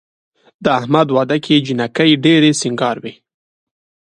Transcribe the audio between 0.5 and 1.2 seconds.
د احمد